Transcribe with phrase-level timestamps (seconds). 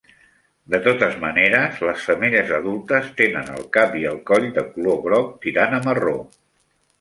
[0.73, 5.29] De totes maneres, les femelles adultes tenen el cap i el coll de color groc
[5.45, 6.17] tirant a marró.